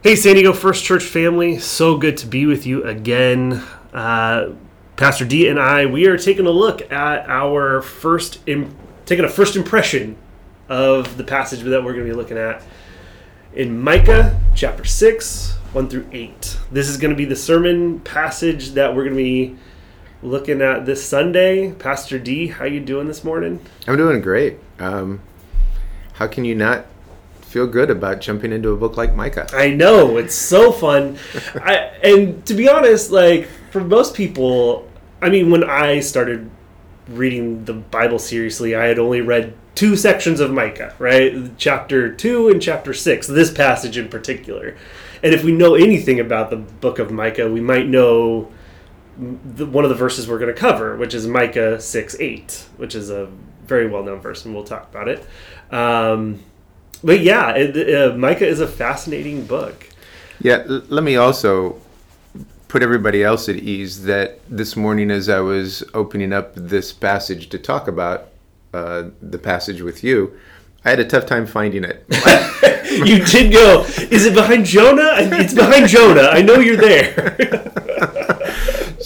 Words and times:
Hey, 0.00 0.14
San 0.14 0.34
Diego 0.34 0.52
First 0.52 0.84
Church 0.84 1.02
family, 1.02 1.58
so 1.58 1.96
good 1.96 2.16
to 2.18 2.28
be 2.28 2.46
with 2.46 2.66
you 2.66 2.84
again. 2.84 3.64
Uh, 3.92 4.50
Pastor 4.94 5.24
D 5.24 5.48
and 5.48 5.58
I, 5.58 5.86
we 5.86 6.06
are 6.06 6.16
taking 6.16 6.46
a 6.46 6.52
look 6.52 6.92
at 6.92 7.28
our 7.28 7.82
first, 7.82 8.38
Im- 8.46 8.76
taking 9.06 9.24
a 9.24 9.28
first 9.28 9.56
impression 9.56 10.16
of 10.68 11.16
the 11.16 11.24
passage 11.24 11.62
that 11.62 11.82
we're 11.82 11.94
going 11.94 12.06
to 12.06 12.12
be 12.12 12.16
looking 12.16 12.38
at 12.38 12.62
in 13.52 13.76
Micah 13.80 14.40
chapter 14.54 14.84
6, 14.84 15.56
1 15.72 15.88
through 15.88 16.06
8. 16.12 16.58
This 16.70 16.88
is 16.88 16.96
going 16.96 17.10
to 17.10 17.16
be 17.16 17.24
the 17.24 17.34
sermon 17.34 17.98
passage 17.98 18.70
that 18.74 18.94
we're 18.94 19.02
going 19.02 19.16
to 19.16 19.24
be 19.24 19.56
looking 20.22 20.62
at 20.62 20.86
this 20.86 21.04
Sunday. 21.04 21.72
Pastor 21.72 22.20
D, 22.20 22.46
how 22.46 22.66
you 22.66 22.78
doing 22.78 23.08
this 23.08 23.24
morning? 23.24 23.66
I'm 23.88 23.96
doing 23.96 24.20
great. 24.20 24.58
Um, 24.78 25.22
how 26.12 26.28
can 26.28 26.44
you 26.44 26.54
not 26.54 26.86
feel 27.48 27.66
good 27.66 27.90
about 27.90 28.20
jumping 28.20 28.52
into 28.52 28.70
a 28.70 28.76
book 28.76 28.96
like 28.96 29.14
Micah? 29.14 29.48
I 29.52 29.70
know 29.70 30.18
it's 30.18 30.34
so 30.34 30.70
fun, 30.70 31.18
I, 31.54 31.74
and 32.02 32.44
to 32.46 32.54
be 32.54 32.68
honest, 32.68 33.10
like 33.10 33.48
for 33.70 33.82
most 33.82 34.14
people, 34.14 34.88
I 35.22 35.30
mean, 35.30 35.50
when 35.50 35.64
I 35.64 36.00
started 36.00 36.50
reading 37.08 37.64
the 37.64 37.72
Bible 37.72 38.18
seriously, 38.18 38.74
I 38.74 38.84
had 38.84 38.98
only 38.98 39.22
read 39.22 39.54
two 39.74 39.96
sections 39.96 40.40
of 40.40 40.50
Micah, 40.50 40.94
right? 40.98 41.56
Chapter 41.56 42.12
two 42.12 42.48
and 42.50 42.60
chapter 42.60 42.92
six. 42.92 43.26
This 43.26 43.50
passage 43.50 43.96
in 43.96 44.08
particular, 44.08 44.76
and 45.22 45.32
if 45.32 45.42
we 45.42 45.52
know 45.52 45.74
anything 45.74 46.20
about 46.20 46.50
the 46.50 46.56
book 46.56 46.98
of 46.98 47.10
Micah, 47.10 47.50
we 47.50 47.60
might 47.60 47.88
know 47.88 48.52
the, 49.18 49.66
one 49.66 49.84
of 49.84 49.90
the 49.90 49.96
verses 49.96 50.28
we're 50.28 50.38
going 50.38 50.54
to 50.54 50.60
cover, 50.60 50.96
which 50.96 51.14
is 51.14 51.26
Micah 51.26 51.80
six 51.80 52.14
eight, 52.20 52.66
which 52.76 52.94
is 52.94 53.08
a 53.08 53.30
very 53.64 53.88
well 53.88 54.02
known 54.02 54.20
verse, 54.20 54.44
and 54.44 54.54
we'll 54.54 54.64
talk 54.64 54.90
about 54.90 55.08
it. 55.08 55.26
Um, 55.70 56.44
but 57.02 57.20
yeah, 57.20 57.54
it, 57.54 57.94
uh, 57.94 58.16
Micah 58.16 58.46
is 58.46 58.60
a 58.60 58.66
fascinating 58.68 59.44
book. 59.44 59.88
Yeah, 60.40 60.64
l- 60.68 60.82
let 60.88 61.04
me 61.04 61.16
also 61.16 61.80
put 62.68 62.82
everybody 62.82 63.24
else 63.24 63.48
at 63.48 63.56
ease 63.56 64.04
that 64.04 64.40
this 64.48 64.76
morning, 64.76 65.10
as 65.10 65.28
I 65.28 65.40
was 65.40 65.82
opening 65.94 66.32
up 66.32 66.54
this 66.54 66.92
passage 66.92 67.48
to 67.50 67.58
talk 67.58 67.88
about 67.88 68.28
uh, 68.74 69.04
the 69.22 69.38
passage 69.38 69.80
with 69.80 70.04
you, 70.04 70.38
I 70.84 70.90
had 70.90 71.00
a 71.00 71.04
tough 71.04 71.26
time 71.26 71.46
finding 71.46 71.84
it. 71.84 72.04
you 73.06 73.24
did 73.24 73.52
go. 73.52 73.84
Is 74.10 74.26
it 74.26 74.34
behind 74.34 74.66
Jonah? 74.66 75.10
It's 75.16 75.54
behind 75.54 75.88
Jonah. 75.88 76.28
I 76.30 76.42
know 76.42 76.54
you're 76.60 76.76
there. 76.76 78.14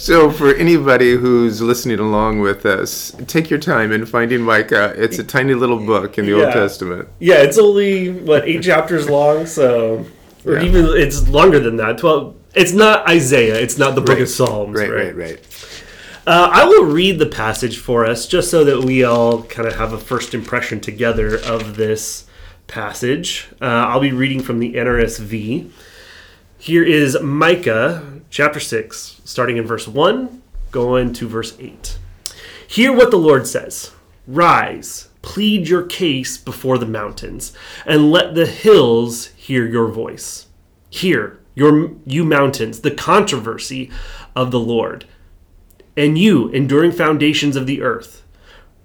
so, 0.03 0.29
for 0.29 0.53
anybody 0.55 1.15
who's 1.15 1.61
listening 1.61 1.99
along 1.99 2.41
with 2.41 2.65
us, 2.65 3.15
take 3.27 3.49
your 3.49 3.59
time 3.59 3.93
in 3.93 4.05
finding 4.05 4.41
Micah. 4.41 4.93
It's 4.97 5.17
a 5.17 5.23
tiny 5.23 5.53
little 5.53 5.79
book 5.79 6.17
in 6.17 6.25
the 6.25 6.31
Yeah. 6.31 6.43
Old 6.45 6.53
Testament. 6.53 7.07
yeah, 7.19 7.35
it's 7.35 7.57
only 7.57 8.09
what 8.09 8.45
eight 8.45 8.63
chapters 8.63 9.09
long, 9.09 9.45
so 9.45 10.05
or 10.45 10.55
Yeah. 10.55 10.63
even 10.63 10.85
it's 10.97 11.29
longer 11.29 11.57
than 11.59 11.77
that. 11.77 11.97
Twelve. 11.99 12.35
It's 12.53 12.73
not 12.73 13.07
Isaiah. 13.07 13.55
It's 13.55 13.77
not 13.77 13.95
the 13.95 14.01
Book 14.01 14.19
of 14.19 14.27
Psalms. 14.27 14.77
Right, 14.77 14.91
right, 14.91 15.15
right. 15.15 15.39
Uh, 16.27 16.49
I 16.51 16.65
will 16.65 16.83
read 16.85 17.17
the 17.17 17.25
passage 17.25 17.77
for 17.79 18.05
us 18.05 18.27
just 18.27 18.51
so 18.51 18.63
that 18.65 18.83
we 18.83 19.03
all 19.05 19.43
kind 19.43 19.67
of 19.67 19.75
have 19.77 19.93
a 19.93 19.97
first 19.97 20.33
impression 20.33 20.79
together 20.81 21.37
of 21.37 21.77
this 21.77 22.25
passage. 22.67 23.47
Uh, 23.61 23.65
I'll 23.65 23.99
be 24.01 24.11
reading 24.11 24.41
from 24.41 24.59
the 24.59 24.75
NRSV. 24.75 25.69
Here 26.59 26.83
is 26.83 27.17
Micah 27.21 28.03
chapter 28.33 28.59
6, 28.59 29.21
starting 29.23 29.57
in 29.57 29.67
verse 29.67 29.87
1, 29.87 30.41
going 30.71 31.13
to 31.13 31.27
verse 31.27 31.55
8. 31.59 31.99
Hear 32.67 32.91
what 32.91 33.11
the 33.11 33.17
Lord 33.17 33.45
says 33.45 33.91
Rise, 34.25 35.09
plead 35.21 35.67
your 35.67 35.83
case 35.83 36.35
before 36.35 36.79
the 36.79 36.87
mountains, 36.87 37.53
and 37.85 38.11
let 38.11 38.33
the 38.33 38.47
hills 38.47 39.27
hear 39.27 39.67
your 39.67 39.87
voice. 39.87 40.47
Hear, 40.89 41.39
your, 41.53 41.91
you 42.07 42.25
mountains, 42.25 42.79
the 42.79 42.89
controversy 42.89 43.91
of 44.35 44.49
the 44.49 44.59
Lord 44.59 45.05
and 45.95 46.17
you, 46.17 46.49
enduring 46.49 46.91
foundations 46.91 47.55
of 47.55 47.67
the 47.67 47.83
earth. 47.83 48.23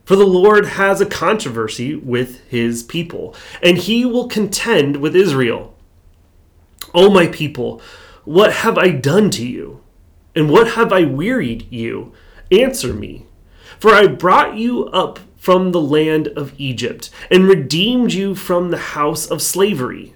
For 0.04 0.14
the 0.14 0.26
Lord 0.26 0.66
has 0.66 1.00
a 1.00 1.06
controversy 1.06 1.94
with 1.94 2.46
his 2.50 2.82
people, 2.82 3.34
and 3.62 3.78
he 3.78 4.04
will 4.04 4.28
contend 4.28 4.98
with 4.98 5.16
Israel. 5.16 5.74
O 6.92 7.08
my 7.08 7.28
people, 7.28 7.80
what 8.28 8.52
have 8.52 8.76
I 8.76 8.90
done 8.90 9.30
to 9.30 9.46
you? 9.46 9.80
And 10.36 10.50
what 10.50 10.72
have 10.72 10.92
I 10.92 11.04
wearied 11.04 11.66
you? 11.72 12.12
Answer 12.52 12.92
me. 12.92 13.24
For 13.80 13.94
I 13.94 14.06
brought 14.06 14.54
you 14.54 14.84
up 14.88 15.18
from 15.38 15.72
the 15.72 15.80
land 15.80 16.28
of 16.28 16.52
Egypt, 16.58 17.08
and 17.30 17.48
redeemed 17.48 18.12
you 18.12 18.34
from 18.34 18.70
the 18.70 18.76
house 18.98 19.24
of 19.24 19.40
slavery. 19.40 20.14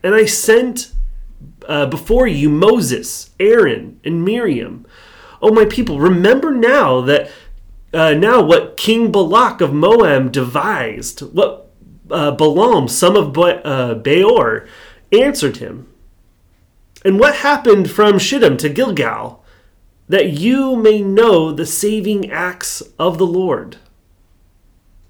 And 0.00 0.14
I 0.14 0.26
sent 0.26 0.92
uh, 1.66 1.86
before 1.86 2.28
you 2.28 2.48
Moses, 2.48 3.30
Aaron, 3.40 3.98
and 4.04 4.24
Miriam. 4.24 4.86
Oh, 5.42 5.52
my 5.52 5.64
people, 5.64 5.98
remember 5.98 6.52
now 6.52 7.00
that 7.00 7.32
uh, 7.92 8.14
now 8.14 8.42
what 8.42 8.76
King 8.76 9.10
Balak 9.10 9.60
of 9.60 9.74
Moab 9.74 10.30
devised, 10.30 11.18
what 11.34 11.72
uh, 12.12 12.30
Balaam, 12.30 12.86
son 12.86 13.16
of 13.16 13.32
Be- 13.32 13.60
uh, 13.64 13.94
Beor, 13.94 14.68
answered 15.10 15.56
him, 15.56 15.88
and 17.04 17.20
what 17.20 17.36
happened 17.36 17.90
from 17.90 18.18
Shittim 18.18 18.56
to 18.58 18.68
Gilgal, 18.68 19.44
that 20.08 20.30
you 20.30 20.74
may 20.74 21.02
know 21.02 21.52
the 21.52 21.66
saving 21.66 22.30
acts 22.30 22.82
of 22.98 23.18
the 23.18 23.26
Lord. 23.26 23.76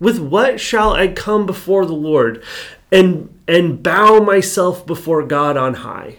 With 0.00 0.19
what 0.19 0.60
shall 0.60 0.93
I 0.93 1.09
come 1.09 1.47
before 1.47 1.87
the 1.87 1.94
Lord 1.94 2.43
and 2.91 3.31
and 3.47 3.83
bow 3.83 4.21
myself 4.21 4.87
before 4.87 5.22
God 5.22 5.56
on 5.56 5.75
high? 5.75 6.19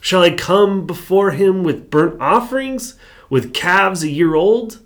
Shall 0.00 0.22
I 0.22 0.30
come 0.30 0.86
before 0.86 1.32
him 1.32 1.64
with 1.64 1.90
burnt 1.90 2.20
offerings, 2.20 2.94
with 3.28 3.52
calves 3.52 4.02
a 4.02 4.08
year 4.08 4.34
old? 4.34 4.80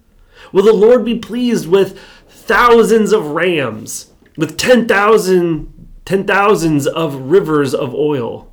Will 0.53 0.65
the 0.65 0.73
Lord 0.73 1.05
be 1.05 1.19
pleased 1.19 1.69
with 1.69 1.99
thousands 2.29 3.13
of 3.13 3.27
rams, 3.27 4.11
with 4.37 4.57
ten 4.57 4.89
thousand 4.89 5.89
ten 6.05 6.27
thousands 6.27 6.87
of 6.87 7.31
rivers 7.31 7.75
of 7.75 7.95
oil? 7.95 8.52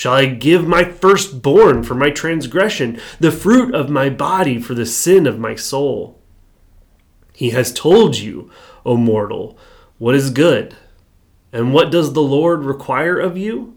Shall 0.00 0.14
I 0.14 0.24
give 0.24 0.66
my 0.66 0.82
firstborn 0.82 1.82
for 1.82 1.94
my 1.94 2.08
transgression, 2.08 2.98
the 3.18 3.30
fruit 3.30 3.74
of 3.74 3.90
my 3.90 4.08
body 4.08 4.58
for 4.58 4.72
the 4.72 4.86
sin 4.86 5.26
of 5.26 5.38
my 5.38 5.54
soul? 5.54 6.18
He 7.34 7.50
has 7.50 7.70
told 7.70 8.16
you, 8.16 8.50
O 8.86 8.96
mortal, 8.96 9.58
what 9.98 10.14
is 10.14 10.30
good. 10.30 10.74
And 11.52 11.74
what 11.74 11.90
does 11.90 12.14
the 12.14 12.22
Lord 12.22 12.64
require 12.64 13.18
of 13.18 13.36
you? 13.36 13.76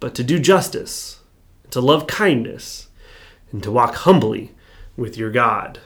But 0.00 0.14
to 0.14 0.24
do 0.24 0.38
justice, 0.38 1.20
to 1.68 1.82
love 1.82 2.06
kindness, 2.06 2.88
and 3.50 3.62
to 3.62 3.70
walk 3.70 3.94
humbly 3.94 4.52
with 4.96 5.18
your 5.18 5.30
God. 5.30 5.80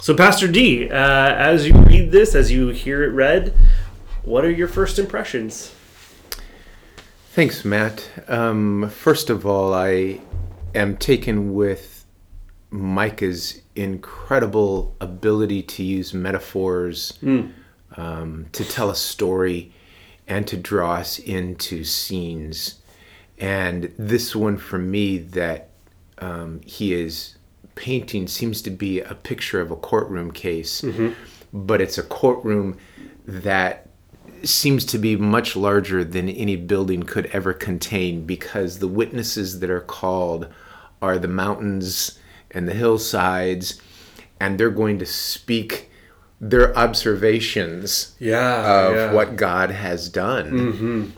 So, 0.00 0.16
Pastor 0.16 0.48
D, 0.48 0.88
uh, 0.88 0.94
as 0.94 1.68
you 1.68 1.74
read 1.74 2.12
this, 2.12 2.34
as 2.34 2.50
you 2.50 2.68
hear 2.68 3.04
it 3.04 3.12
read, 3.12 3.54
what 4.24 4.46
are 4.46 4.50
your 4.50 4.68
first 4.68 4.98
impressions? 4.98 5.74
Thanks, 7.36 7.66
Matt. 7.66 8.08
Um, 8.28 8.88
first 8.88 9.28
of 9.28 9.44
all, 9.44 9.74
I 9.74 10.22
am 10.74 10.96
taken 10.96 11.52
with 11.52 12.06
Micah's 12.70 13.60
incredible 13.74 14.96
ability 15.02 15.62
to 15.64 15.82
use 15.82 16.14
metaphors 16.14 17.18
um, 17.98 18.46
to 18.52 18.64
tell 18.64 18.88
a 18.88 18.96
story 18.96 19.70
and 20.26 20.46
to 20.46 20.56
draw 20.56 20.94
us 20.94 21.18
into 21.18 21.84
scenes. 21.84 22.76
And 23.36 23.92
this 23.98 24.34
one 24.34 24.56
for 24.56 24.78
me 24.78 25.18
that 25.18 25.68
um, 26.16 26.62
he 26.64 26.94
is 26.94 27.36
painting 27.74 28.28
seems 28.28 28.62
to 28.62 28.70
be 28.70 29.00
a 29.00 29.14
picture 29.14 29.60
of 29.60 29.70
a 29.70 29.76
courtroom 29.76 30.30
case, 30.30 30.82
but 31.52 31.82
it's 31.82 31.98
a 31.98 32.02
courtroom 32.02 32.78
that 33.26 33.85
seems 34.44 34.84
to 34.86 34.98
be 34.98 35.16
much 35.16 35.56
larger 35.56 36.04
than 36.04 36.28
any 36.28 36.56
building 36.56 37.02
could 37.02 37.26
ever 37.26 37.52
contain 37.52 38.24
because 38.26 38.78
the 38.78 38.88
witnesses 38.88 39.60
that 39.60 39.70
are 39.70 39.80
called 39.80 40.48
are 41.02 41.18
the 41.18 41.28
mountains 41.28 42.18
and 42.50 42.68
the 42.68 42.74
hillsides, 42.74 43.80
and 44.40 44.58
they're 44.58 44.70
going 44.70 44.98
to 44.98 45.06
speak 45.06 45.90
their 46.40 46.76
observations 46.76 48.14
Yeah, 48.18 49.08
of 49.08 49.14
what 49.14 49.36
God 49.36 49.70
has 49.70 50.08
done. 50.08 51.14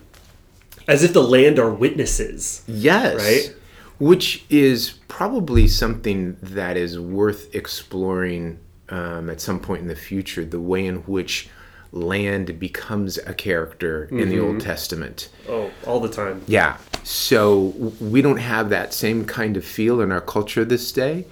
as 0.87 1.03
if 1.05 1.13
the 1.13 1.23
land 1.23 1.59
are 1.59 1.71
witnesses. 1.71 2.63
Yes. 2.67 3.17
Right? 3.17 3.55
Which 3.99 4.45
is 4.49 4.93
probably 5.09 5.67
something 5.69 6.37
that 6.41 6.77
is 6.77 6.99
worth 7.01 7.55
exploring 7.55 8.61
um, 8.91 9.29
at 9.29 9.41
some 9.41 9.61
point 9.61 9.83
in 9.83 9.89
the 9.89 9.97
future 9.97 10.45
the 10.45 10.61
way 10.61 10.87
in 10.87 10.97
which 10.99 11.49
land 11.93 12.59
becomes 12.59 13.19
a 13.19 13.35
character 13.35 14.05
in 14.11 14.29
the 14.29 14.39
Old 14.39 14.61
Testament. 14.61 15.29
Oh, 15.49 15.71
all 15.87 16.01
the 16.01 16.09
time. 16.09 16.43
Yeah. 16.47 16.77
So 17.05 17.93
we 18.01 18.23
don't 18.23 18.39
have 18.39 18.71
that 18.71 18.93
same 18.93 19.25
kind 19.25 19.57
of 19.57 19.65
feel 19.65 20.01
in 20.01 20.13
our 20.13 20.21
culture 20.21 20.65
this 20.65 20.93
day. 20.93 21.27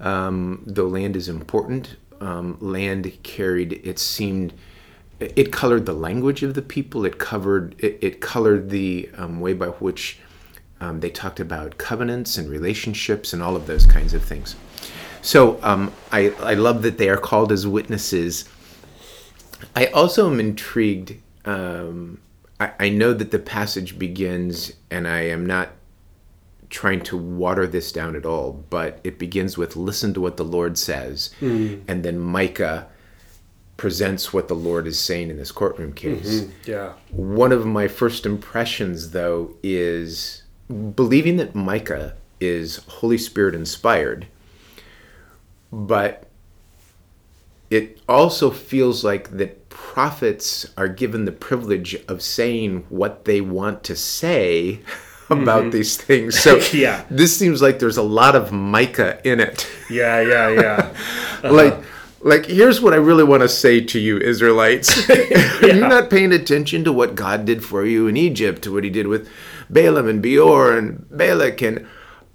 Um, 0.00 0.62
though 0.66 0.88
land 0.88 1.16
is 1.16 1.28
important, 1.28 1.96
um, 2.20 2.56
land 2.60 3.10
carried, 3.22 3.80
it 3.84 3.98
seemed, 3.98 4.52
it 5.20 5.52
colored 5.52 5.86
the 5.86 5.94
language 5.94 6.42
of 6.42 6.54
the 6.54 6.62
people. 6.62 7.04
It 7.04 7.18
covered, 7.18 7.74
it, 7.78 7.98
it 8.00 8.20
colored 8.20 8.70
the 8.70 9.10
um, 9.16 9.40
way 9.40 9.54
by 9.54 9.68
which 9.68 10.18
Um, 10.82 10.98
they 10.98 11.10
talked 11.10 11.38
about 11.38 11.78
covenants 11.78 12.38
and 12.38 12.50
relationships 12.50 13.32
and 13.32 13.40
all 13.40 13.54
of 13.54 13.66
those 13.66 13.86
kinds 13.86 14.14
of 14.14 14.22
things. 14.24 14.56
So 15.22 15.60
um, 15.62 15.92
I, 16.10 16.32
I 16.52 16.54
love 16.54 16.82
that 16.82 16.96
they 16.98 17.08
are 17.08 17.20
called 17.20 17.52
as 17.52 17.64
witnesses. 17.64 18.48
I 19.74 19.86
also 19.86 20.30
am 20.30 20.40
intrigued. 20.40 21.14
Um, 21.44 22.20
I, 22.60 22.72
I 22.78 22.88
know 22.88 23.12
that 23.12 23.30
the 23.30 23.38
passage 23.38 23.98
begins, 23.98 24.72
and 24.90 25.06
I 25.08 25.22
am 25.22 25.46
not 25.46 25.70
trying 26.70 27.02
to 27.02 27.16
water 27.18 27.66
this 27.66 27.92
down 27.92 28.16
at 28.16 28.24
all, 28.24 28.64
but 28.70 28.98
it 29.04 29.18
begins 29.18 29.58
with 29.58 29.76
listen 29.76 30.14
to 30.14 30.20
what 30.20 30.36
the 30.38 30.44
Lord 30.44 30.78
says. 30.78 31.30
And 31.86 32.02
then 32.02 32.18
Micah 32.18 32.88
presents 33.76 34.32
what 34.32 34.48
the 34.48 34.54
Lord 34.54 34.86
is 34.86 34.98
saying 34.98 35.28
in 35.28 35.36
this 35.36 35.52
courtroom 35.52 35.92
case. 35.92 36.46
Yeah. 36.64 36.92
One 37.10 37.52
of 37.52 37.66
my 37.66 37.88
first 37.88 38.24
impressions, 38.24 39.10
though, 39.10 39.54
is 39.62 40.44
believing 40.94 41.36
that 41.36 41.54
Micah 41.54 42.14
is 42.40 42.76
Holy 42.86 43.18
Spirit 43.18 43.54
inspired, 43.54 44.26
but 45.70 46.28
it 47.72 47.98
also 48.06 48.50
feels 48.50 49.02
like 49.02 49.30
that 49.38 49.68
prophets 49.70 50.66
are 50.76 50.88
given 50.88 51.24
the 51.24 51.32
privilege 51.32 51.96
of 52.06 52.20
saying 52.20 52.84
what 52.90 53.24
they 53.24 53.40
want 53.40 53.82
to 53.84 53.96
say 53.96 54.80
about 55.30 55.62
mm-hmm. 55.62 55.70
these 55.70 55.96
things. 55.96 56.38
So 56.38 56.60
Yeah. 56.72 57.04
this 57.10 57.36
seems 57.36 57.62
like 57.62 57.78
there's 57.78 57.96
a 57.96 58.02
lot 58.02 58.36
of 58.36 58.52
Micah 58.52 59.20
in 59.24 59.40
it. 59.40 59.66
Yeah, 59.88 60.20
yeah, 60.20 60.48
yeah. 60.50 60.96
Like 61.50 61.72
uh-huh. 61.72 61.82
like 62.20 62.46
here's 62.46 62.80
what 62.80 62.92
I 62.92 62.98
really 62.98 63.24
want 63.24 63.42
to 63.42 63.48
say 63.48 63.80
to 63.80 63.98
you 63.98 64.18
Israelites. 64.18 65.10
Are 65.10 65.66
you 65.66 65.80
not 65.80 66.10
paying 66.10 66.32
attention 66.32 66.84
to 66.84 66.92
what 66.92 67.14
God 67.14 67.44
did 67.46 67.64
for 67.64 67.84
you 67.84 68.06
in 68.06 68.16
Egypt, 68.16 68.62
to 68.62 68.72
what 68.72 68.84
he 68.84 68.90
did 68.90 69.06
with 69.06 69.28
Balaam 69.70 70.06
and 70.06 70.22
Beor 70.22 70.76
and 70.76 71.04
Balak 71.10 71.62
and 71.62 71.86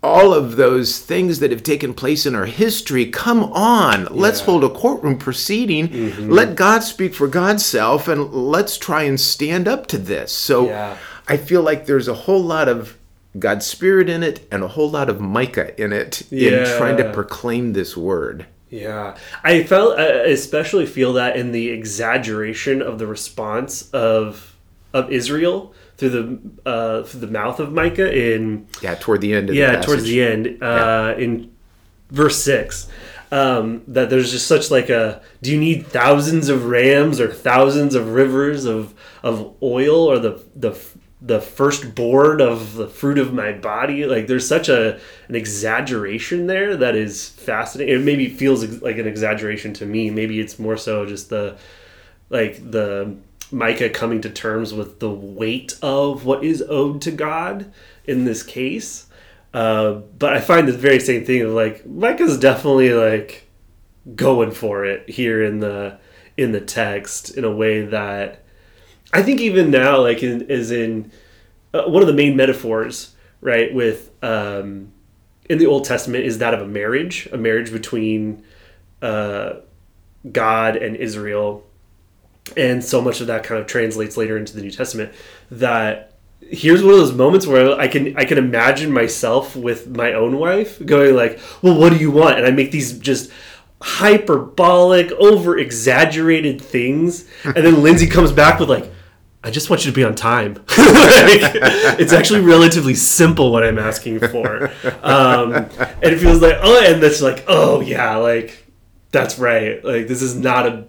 all 0.08 0.34
of 0.34 0.56
those 0.56 1.00
things 1.00 1.40
that 1.40 1.52
have 1.52 1.64
taken 1.64 1.94
place 1.94 2.26
in 2.26 2.34
our 2.34 2.46
history. 2.46 3.06
Come 3.08 3.44
on, 3.44 4.06
let's 4.06 4.40
hold 4.40 4.64
a 4.64 4.70
courtroom 4.70 5.18
proceeding. 5.18 5.90
Mm-hmm. 5.90 6.30
Let 6.30 6.56
God 6.56 6.80
speak 6.80 7.14
for 7.14 7.28
God's 7.28 7.66
self 7.66 8.08
and 8.08 8.34
let's 8.34 8.78
try 8.78 9.04
and 9.04 9.20
stand 9.20 9.68
up 9.68 9.86
to 9.88 9.98
this. 9.98 10.32
So 10.32 10.68
Yeah. 10.68 10.98
I 11.28 11.36
feel 11.36 11.62
like 11.62 11.86
there's 11.88 12.08
a 12.08 12.14
whole 12.14 12.42
lot 12.42 12.70
of 12.70 12.98
God's 13.38 13.66
spirit 13.66 14.10
in 14.10 14.24
it 14.24 14.48
and 14.50 14.64
a 14.64 14.70
whole 14.70 14.90
lot 14.90 15.10
of 15.10 15.20
Micah 15.20 15.80
in 15.82 15.92
it 15.92 16.32
in 16.32 16.66
trying 16.78 16.96
to 16.98 17.12
proclaim 17.12 17.74
this 17.74 17.98
word. 17.98 18.46
Yeah, 18.70 19.18
I 19.44 19.64
felt 19.64 20.00
I 20.00 20.06
especially 20.06 20.86
feel 20.86 21.14
that 21.14 21.36
in 21.38 21.52
the 21.52 21.70
exaggeration 21.70 22.82
of 22.82 22.98
the 22.98 23.08
response 23.08 23.90
of 23.92 24.56
of 24.94 25.12
Israel 25.12 25.74
through 25.98 26.10
the 26.10 26.70
uh, 26.70 27.04
through 27.04 27.22
the 27.22 27.28
mouth 27.28 27.60
of 27.60 27.72
Micah 27.74 28.14
in 28.16 28.68
Yeah, 28.82 28.96
toward 28.96 29.22
the 29.22 29.34
end 29.34 29.50
of 29.50 29.56
the 29.56 29.62
yeah 29.62 29.72
passage. 29.76 29.86
towards 29.86 30.04
the 30.04 30.22
end 30.22 30.64
uh, 30.64 31.16
in 31.18 31.52
verse 32.12 32.42
six. 32.42 32.88
Um, 33.30 33.82
that 33.90 34.10
there's 34.10 34.32
just 34.32 34.48
such 34.48 34.72
like 34.72 34.90
a 34.90 35.22
do 35.42 35.52
you 35.52 35.60
need 35.60 35.86
thousands 35.88 36.48
of 36.48 36.66
rams 36.68 37.20
or 37.20 37.30
thousands 37.34 37.94
of 37.94 38.14
rivers 38.14 38.64
of 38.64 38.94
of 39.22 39.54
oil 39.62 40.10
or 40.10 40.18
the 40.18 40.42
the 40.56 40.80
the 41.22 41.42
firstborn 41.42 42.40
of 42.40 42.76
the 42.76 42.88
fruit 42.88 43.18
of 43.18 43.34
my 43.34 43.52
body 43.52 44.06
like 44.06 44.28
there's 44.28 44.48
such 44.48 44.70
a 44.70 44.98
an 45.28 45.36
exaggeration 45.36 46.48
there 46.48 46.78
that 46.78 46.96
is 46.96 47.28
fascinating 47.30 47.96
it 47.96 48.00
maybe 48.04 48.30
feels 48.30 48.64
like 48.82 48.98
an 48.98 49.08
exaggeration 49.08 49.74
to 49.74 49.86
me 49.86 50.10
maybe 50.10 50.40
it's 50.40 50.58
more 50.58 50.78
so 50.78 51.06
just 51.06 51.30
the 51.30 51.58
like 52.30 52.56
the 52.72 53.14
Micah 53.52 53.90
coming 53.90 54.22
to 54.22 54.30
terms 54.30 54.74
with 54.74 55.00
the 55.00 55.10
weight 55.10 55.78
of 55.82 56.26
what 56.26 56.44
is 56.44 56.62
owed 56.68 57.02
to 57.04 57.12
God 57.12 57.72
in 58.06 58.26
this 58.26 58.44
case. 58.44 59.08
Uh, 59.54 59.94
but 59.94 60.34
I 60.34 60.42
find 60.42 60.68
the 60.68 60.74
very 60.74 61.00
same 61.00 61.26
thing 61.26 61.42
of 61.42 61.52
like 61.52 61.86
Micah's 61.86 62.38
definitely 62.38 62.94
like 62.94 63.48
going 64.16 64.52
for 64.52 64.86
it 64.86 65.10
here 65.10 65.44
in 65.44 65.60
the 65.60 66.00
in 66.36 66.52
the 66.52 66.62
text 66.62 67.36
in 67.38 67.44
a 67.44 67.52
way 67.52 67.82
that 67.82 68.44
I 69.14 69.24
think 69.24 69.40
even 69.40 69.72
now 69.72 70.02
like 70.02 70.22
in, 70.22 70.42
is 70.44 70.72
in 70.72 71.12
uh, 71.74 71.84
one 71.84 72.04
of 72.04 72.08
the 72.08 72.14
main 72.14 72.36
metaphors 72.36 73.16
right 73.42 73.74
with 73.74 74.12
um, 74.24 74.92
in 75.50 75.58
the 75.58 75.66
Old 75.66 75.86
Testament 75.86 76.26
is 76.26 76.40
that 76.40 76.54
of 76.54 76.62
a 76.62 76.68
marriage, 76.68 77.28
a 77.32 77.38
marriage 77.38 77.72
between 77.72 78.44
uh, 79.02 79.54
God 80.32 80.76
and 80.76 80.96
Israel 80.96 81.67
and 82.56 82.84
so 82.84 83.02
much 83.02 83.22
of 83.22 83.28
that 83.28 83.44
kind 83.44 83.60
of 83.60 83.68
translates 83.68 84.18
later 84.18 84.38
into 84.38 84.56
the 84.56 84.62
New 84.62 84.72
Testament 84.72 85.14
that 85.52 86.18
here's 86.50 86.84
one 86.84 86.94
of 86.94 87.00
those 87.00 87.14
moments 87.14 87.46
where 87.48 87.78
I 87.78 87.88
can 87.88 88.16
I 88.18 88.26
can 88.26 88.38
imagine 88.38 88.92
myself 88.92 89.56
with 89.56 89.88
my 89.90 90.14
own 90.14 90.38
wife 90.38 90.84
going 90.86 91.16
like, 91.16 91.40
"Well, 91.62 91.78
what 91.78 91.92
do 91.92 91.98
you 91.98 92.12
want?" 92.12 92.38
and 92.38 92.46
I 92.46 92.52
make 92.52 92.72
these 92.72 92.98
just 93.00 93.32
hyperbolic, 93.82 95.12
over 95.14 95.58
exaggerated 95.58 96.62
things, 96.62 97.28
and 97.44 97.56
then 97.56 97.84
Lindsay 97.84 98.08
comes 98.08 98.32
back 98.32 98.60
with 98.60 98.70
like, 98.70 98.92
"I 99.44 99.52
just 99.52 99.70
want 99.70 99.86
you 99.86 99.92
to 99.92 99.96
be 99.96 100.04
on 100.04 100.16
time." 100.16 100.56
like, 100.78 101.42
it's 102.00 102.14
actually 102.14 102.42
relatively 102.42 102.96
simple 102.96 103.52
what 103.52 103.64
I'm 103.64 103.80
asking 103.80 104.20
for, 104.20 104.72
um, 105.04 105.54
and 105.54 106.14
it 106.14 106.20
feels 106.20 106.42
like 106.42 106.58
oh, 106.62 106.86
and 106.86 107.02
that's 107.02 107.22
like 107.22 107.46
oh 107.48 107.82
yeah, 107.82 108.16
like 108.18 108.66
that's 109.12 109.38
right, 109.40 109.84
like 109.84 110.08
this 110.08 110.22
is 110.22 110.36
not 110.36 110.66
a 110.68 110.86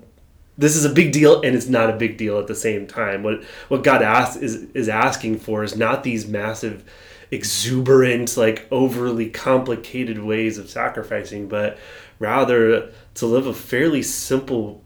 this 0.59 0.75
is 0.77 0.85
a 0.85 0.91
big 0.91 1.13
deal 1.13 1.41
and 1.43 1.55
it's 1.55 1.69
not 1.69 1.89
a 1.89 1.97
big 1.97 2.17
deal 2.19 2.39
at 2.39 2.49
the 2.49 2.55
same 2.55 2.87
time. 2.87 3.23
What 3.23 3.45
what 3.69 3.85
God 3.85 4.03
asks 4.03 4.37
is 4.37 4.65
is 4.75 4.89
asking 4.89 5.39
for 5.39 5.63
is 5.65 5.77
not 5.77 6.03
these 6.03 6.27
massive 6.27 6.85
exuberant 7.31 8.37
like 8.37 8.67
overly 8.71 9.29
complicated 9.31 10.19
ways 10.19 10.57
of 10.59 10.69
sacrificing 10.71 11.47
but 11.47 11.77
rather 12.19 12.91
to 13.15 13.27
live 13.27 13.47
a 13.47 13.53
fairly 13.53 14.03
simple 14.03 14.83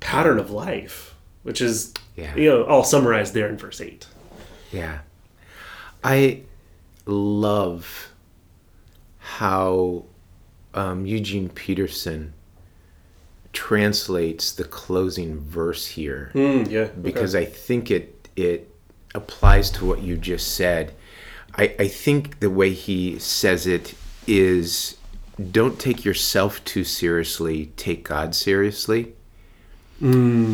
pattern 0.00 0.38
of 0.38 0.50
life 0.50 1.14
which 1.44 1.62
is 1.62 1.94
Yeah. 2.14 2.36
you 2.36 2.44
know 2.50 2.64
all 2.64 2.84
summarized 2.84 3.32
there 3.32 3.48
in 3.48 3.56
verse 3.56 3.80
8 3.80 4.06
Yeah. 4.70 4.98
I 6.04 6.42
love 7.06 8.12
how 9.18 10.04
um, 10.74 11.06
Eugene 11.06 11.48
Peterson 11.48 12.34
translates 13.52 14.52
the 14.52 14.64
closing 14.64 15.38
verse 15.40 15.86
here 15.86 16.30
mm, 16.34 16.68
yeah 16.70 16.86
because 17.02 17.34
I 17.34 17.44
think 17.44 17.90
it 17.90 18.28
it 18.36 18.72
applies 19.14 19.70
to 19.72 19.86
what 19.86 20.02
you 20.02 20.16
just 20.16 20.54
said. 20.54 20.94
I, 21.54 21.74
I 21.78 21.88
think 21.88 22.40
the 22.40 22.50
way 22.50 22.72
he 22.72 23.18
says 23.18 23.66
it 23.66 23.94
is 24.26 24.96
don't 25.50 25.78
take 25.78 26.04
yourself 26.04 26.64
too 26.64 26.84
seriously, 26.84 27.66
take 27.76 28.04
God 28.04 28.34
seriously. 28.34 29.14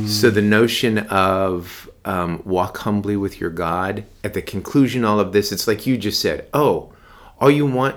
So 0.08 0.30
the 0.30 0.42
notion 0.42 0.98
of 0.98 1.88
um, 2.04 2.42
walk 2.44 2.78
humbly 2.78 3.16
with 3.16 3.40
your 3.40 3.50
God 3.50 4.04
at 4.22 4.34
the 4.34 4.42
conclusion 4.42 5.04
all 5.04 5.20
of 5.20 5.32
this, 5.32 5.52
it's 5.52 5.66
like 5.66 5.86
you 5.86 5.96
just 5.96 6.20
said, 6.20 6.46
oh, 6.52 6.92
all 7.40 7.50
you 7.50 7.64
want 7.64 7.96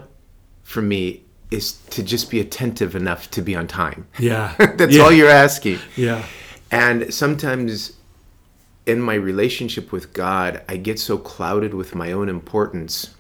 from 0.64 0.88
me 0.88 1.24
is 1.52 1.74
to 1.90 2.02
just 2.02 2.32
be 2.32 2.40
attentive 2.40 2.96
enough 2.96 3.30
to 3.32 3.42
be 3.42 3.56
on 3.56 3.68
time. 3.68 4.08
yeah 4.20 4.56
That's 4.78 4.96
yeah. 4.96 5.04
all 5.04 5.12
you're 5.12 5.30
asking. 5.30 5.80
yeah 5.96 6.26
And 6.72 7.14
sometimes 7.14 7.94
in 8.86 9.02
my 9.02 9.14
relationship 9.16 9.92
with 9.92 10.14
God, 10.14 10.64
I 10.68 10.78
get 10.78 11.00
so 11.00 11.18
clouded 11.18 11.74
with 11.74 11.94
my 11.94 12.12
own 12.12 12.30
importance 12.30 13.14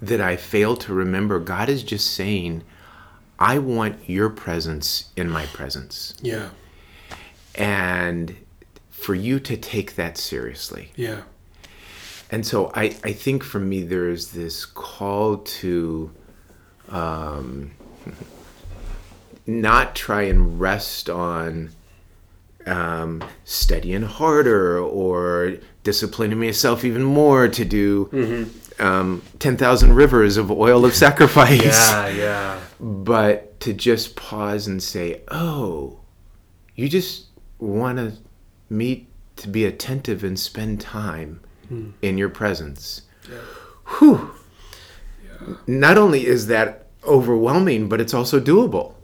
that 0.00 0.20
I 0.20 0.36
fail 0.36 0.76
to 0.78 0.94
remember 0.94 1.38
God 1.40 1.68
is 1.68 1.82
just 1.82 2.12
saying, 2.14 2.62
I 3.38 3.58
want 3.58 4.08
your 4.08 4.30
presence 4.30 5.10
in 5.16 5.28
my 5.28 5.46
presence. 5.46 6.14
yeah 6.22 6.50
And 7.54 8.36
for 8.90 9.14
you 9.14 9.40
to 9.40 9.56
take 9.56 9.96
that 9.96 10.16
seriously. 10.16 10.92
yeah 10.96 11.22
And 12.30 12.46
so 12.46 12.70
I, 12.74 12.96
I 13.02 13.12
think 13.12 13.42
for 13.42 13.58
me, 13.58 13.82
there 13.82 14.08
is 14.08 14.30
this 14.32 14.64
call 14.64 15.38
to 15.38 16.10
um, 16.90 17.70
not 19.46 19.94
try 19.94 20.22
and 20.22 20.60
rest 20.60 21.08
on 21.10 21.70
um, 22.66 23.24
studying 23.44 24.02
harder 24.02 24.78
or 24.78 25.56
disciplining 25.82 26.38
myself 26.38 26.84
even 26.84 27.02
more 27.02 27.48
to 27.48 27.64
do 27.64 28.50
um, 28.78 29.22
10,000 29.38 29.92
rivers 29.94 30.36
of 30.36 30.50
oil 30.50 30.84
of 30.84 30.94
sacrifice. 30.94 31.62
yeah 31.64 32.08
yeah 32.24 32.60
But 32.78 33.58
to 33.60 33.72
just 33.72 34.14
pause 34.16 34.66
and 34.66 34.82
say, 34.82 35.22
oh, 35.28 36.00
you 36.74 36.88
just 36.88 37.26
want 37.58 37.98
to 37.98 38.12
meet 38.68 39.06
to 39.36 39.48
be 39.48 39.64
attentive 39.64 40.22
and 40.24 40.38
spend 40.38 40.80
time 40.80 41.40
in 42.02 42.18
your 42.18 42.28
presence. 42.28 43.02
Whew. 43.98 44.32
Not 45.66 45.98
only 45.98 46.26
is 46.26 46.46
that 46.48 46.86
overwhelming, 47.04 47.88
but 47.88 48.00
it's 48.00 48.14
also 48.14 48.40
doable. 48.40 48.94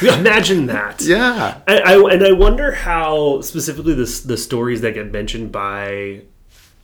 imagine 0.02 0.66
that 0.66 1.02
yeah. 1.02 1.60
I, 1.66 1.78
I 1.78 2.12
and 2.12 2.24
I 2.24 2.32
wonder 2.32 2.72
how 2.72 3.40
specifically 3.40 3.94
the 3.94 4.22
the 4.24 4.36
stories 4.36 4.80
that 4.82 4.94
get 4.94 5.10
mentioned 5.10 5.52
by 5.52 6.22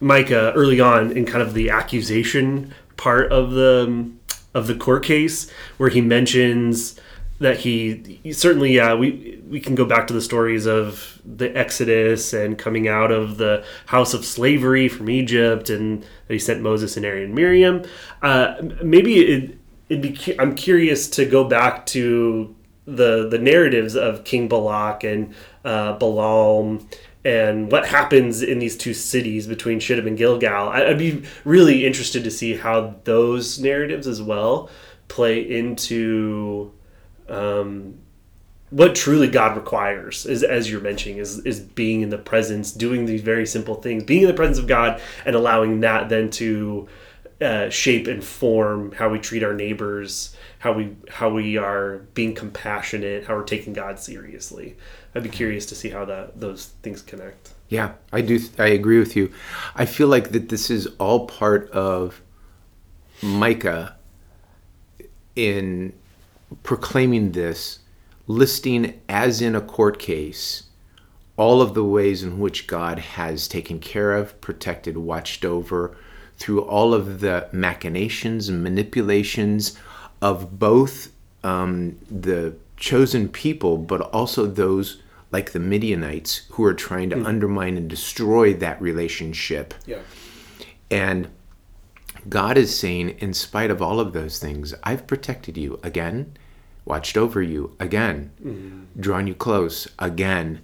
Micah 0.00 0.52
early 0.54 0.80
on 0.80 1.12
in 1.12 1.24
kind 1.26 1.42
of 1.42 1.54
the 1.54 1.70
accusation 1.70 2.74
part 2.96 3.30
of 3.30 3.52
the 3.52 4.10
of 4.54 4.66
the 4.66 4.74
court 4.74 5.04
case, 5.04 5.50
where 5.76 5.88
he 5.88 6.00
mentions 6.00 6.98
that 7.42 7.58
he, 7.58 8.32
certainly 8.32 8.74
yeah 8.74 8.94
we 8.94 9.40
we 9.48 9.60
can 9.60 9.74
go 9.74 9.84
back 9.84 10.06
to 10.06 10.14
the 10.14 10.20
stories 10.20 10.66
of 10.66 11.20
the 11.24 11.56
Exodus 11.56 12.32
and 12.32 12.56
coming 12.58 12.88
out 12.88 13.12
of 13.12 13.36
the 13.36 13.64
house 13.86 14.14
of 14.14 14.24
slavery 14.24 14.88
from 14.88 15.10
Egypt, 15.10 15.68
and 15.70 16.02
that 16.02 16.32
he 16.32 16.38
sent 16.38 16.62
Moses 16.62 16.96
and 16.96 17.04
Aaron 17.06 17.24
and 17.24 17.34
Miriam. 17.34 17.84
Uh, 18.22 18.54
maybe 18.82 19.20
it, 19.20 19.58
it'd 19.88 20.02
be 20.02 20.38
I'm 20.38 20.54
curious 20.54 21.08
to 21.10 21.24
go 21.26 21.44
back 21.44 21.86
to 21.86 22.54
the 22.86 23.28
the 23.28 23.38
narratives 23.38 23.94
of 23.94 24.24
King 24.24 24.48
Balak 24.48 25.04
and 25.04 25.34
uh, 25.64 25.92
Balaam 25.98 26.88
and 27.24 27.70
what 27.70 27.86
happens 27.86 28.42
in 28.42 28.58
these 28.58 28.76
two 28.76 28.94
cities 28.94 29.46
between 29.46 29.78
Shittim 29.78 30.08
and 30.08 30.18
Gilgal. 30.18 30.68
I- 30.68 30.86
I'd 30.86 30.98
be 30.98 31.22
really 31.44 31.86
interested 31.86 32.24
to 32.24 32.30
see 32.30 32.56
how 32.56 32.96
those 33.04 33.60
narratives 33.60 34.08
as 34.08 34.20
well 34.20 34.68
play 35.06 35.38
into 35.40 36.72
um, 37.32 37.98
what 38.70 38.94
truly 38.94 39.28
God 39.28 39.56
requires, 39.56 40.24
is 40.24 40.42
as 40.42 40.70
you're 40.70 40.80
mentioning, 40.80 41.18
is 41.18 41.40
is 41.40 41.60
being 41.60 42.00
in 42.00 42.10
the 42.10 42.18
presence, 42.18 42.72
doing 42.72 43.06
these 43.06 43.22
very 43.22 43.46
simple 43.46 43.74
things, 43.74 44.04
being 44.04 44.22
in 44.22 44.28
the 44.28 44.34
presence 44.34 44.58
of 44.58 44.66
God, 44.66 45.00
and 45.26 45.36
allowing 45.36 45.80
that 45.80 46.08
then 46.08 46.30
to 46.30 46.88
uh, 47.40 47.68
shape 47.68 48.06
and 48.06 48.22
form 48.22 48.92
how 48.92 49.08
we 49.08 49.18
treat 49.18 49.42
our 49.42 49.52
neighbors, 49.52 50.36
how 50.58 50.72
we 50.72 50.96
how 51.08 51.28
we 51.28 51.56
are 51.56 51.98
being 52.14 52.34
compassionate, 52.34 53.26
how 53.26 53.34
we're 53.34 53.44
taking 53.44 53.72
God 53.72 53.98
seriously. 53.98 54.76
I'd 55.14 55.22
be 55.22 55.28
curious 55.28 55.66
to 55.66 55.74
see 55.74 55.90
how 55.90 56.04
that 56.06 56.40
those 56.40 56.66
things 56.82 57.02
connect. 57.02 57.52
Yeah, 57.68 57.92
I 58.12 58.20
do. 58.20 58.38
I 58.58 58.68
agree 58.68 58.98
with 58.98 59.16
you. 59.16 59.32
I 59.74 59.86
feel 59.86 60.08
like 60.08 60.30
that 60.32 60.48
this 60.48 60.70
is 60.70 60.86
all 60.98 61.26
part 61.26 61.70
of 61.70 62.20
Micah 63.22 63.96
in 65.34 65.92
proclaiming 66.62 67.32
this, 67.32 67.80
listing 68.26 69.00
as 69.08 69.40
in 69.40 69.54
a 69.54 69.60
court 69.60 69.98
case 69.98 70.64
all 71.36 71.62
of 71.62 71.74
the 71.74 71.84
ways 71.84 72.22
in 72.22 72.38
which 72.38 72.66
God 72.66 72.98
has 72.98 73.48
taken 73.48 73.80
care 73.80 74.12
of, 74.12 74.38
protected, 74.40 74.96
watched 74.96 75.44
over 75.44 75.96
through 76.36 76.62
all 76.62 76.92
of 76.92 77.20
the 77.20 77.48
machinations 77.52 78.48
and 78.48 78.62
manipulations 78.62 79.78
of 80.20 80.58
both 80.58 81.10
um, 81.42 81.98
the 82.10 82.54
chosen 82.76 83.28
people, 83.28 83.76
but 83.76 84.00
also 84.00 84.46
those 84.46 85.02
like 85.30 85.52
the 85.52 85.58
Midianites 85.58 86.42
who 86.50 86.64
are 86.64 86.74
trying 86.74 87.08
to 87.10 87.24
undermine 87.24 87.76
and 87.76 87.88
destroy 87.88 88.52
that 88.54 88.80
relationship. 88.82 89.72
Yeah. 89.86 90.00
And 90.90 91.28
God 92.28 92.58
is 92.58 92.78
saying, 92.78 93.10
in 93.18 93.32
spite 93.32 93.70
of 93.70 93.80
all 93.80 93.98
of 93.98 94.12
those 94.12 94.38
things, 94.38 94.74
I've 94.84 95.06
protected 95.06 95.56
you 95.56 95.80
again, 95.82 96.36
watched 96.84 97.16
over 97.16 97.42
you 97.42 97.76
again, 97.78 98.32
mm-hmm. 98.42 99.00
drawn 99.00 99.26
you 99.26 99.34
close 99.34 99.88
again, 99.98 100.60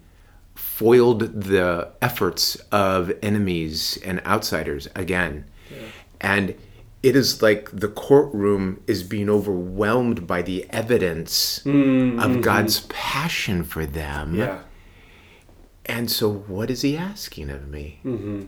foiled 0.55 1.43
the 1.43 1.93
efforts 2.03 2.57
of 2.73 3.13
enemies 3.23 3.99
and 4.05 4.25
outsiders 4.27 4.89
again. 4.95 5.45
And 6.21 6.55
it 7.03 7.15
is 7.15 7.43
like 7.43 7.71
the 7.73 7.89
courtroom 7.89 8.83
is 8.87 9.03
being 9.03 9.31
overwhelmed 9.31 10.27
by 10.27 10.43
the 10.43 10.67
evidence 10.71 11.61
mm-hmm. 11.61 12.19
of 12.19 12.43
God's 12.43 12.81
passion 12.89 13.63
for 13.63 13.87
them. 13.87 14.35
Yeah. 14.35 14.63
And 15.87 16.11
so, 16.11 16.31
what 16.31 16.71
is 16.71 16.83
he 16.83 16.97
asking 16.97 17.51
of 17.51 17.69
me? 17.69 18.01
Mm-hmm. 18.05 18.45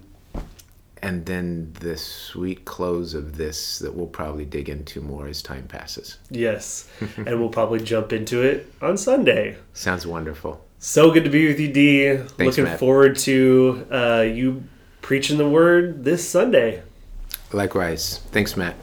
And 1.10 1.26
then 1.26 1.72
the 1.80 1.96
sweet 1.96 2.64
close 2.64 3.14
of 3.14 3.36
this 3.36 3.80
that 3.80 3.92
we'll 3.92 4.06
probably 4.06 4.44
dig 4.44 4.68
into 4.68 5.00
more 5.00 5.26
as 5.26 5.42
time 5.42 5.66
passes. 5.66 6.18
Yes. 6.30 6.88
and 7.16 7.40
we'll 7.40 7.48
probably 7.48 7.80
jump 7.80 8.12
into 8.12 8.42
it 8.42 8.72
on 8.80 8.96
Sunday. 8.96 9.56
Sounds 9.72 10.06
wonderful. 10.06 10.64
So 10.78 11.10
good 11.10 11.24
to 11.24 11.30
be 11.30 11.48
with 11.48 11.58
you, 11.58 11.72
D. 11.72 12.16
Looking 12.38 12.62
Matt. 12.62 12.78
forward 12.78 13.18
to 13.18 13.88
uh, 13.90 14.20
you 14.20 14.62
preaching 15.02 15.36
the 15.36 15.48
word 15.48 16.04
this 16.04 16.28
Sunday. 16.28 16.84
Likewise. 17.52 18.18
Thanks, 18.30 18.56
Matt. 18.56 18.76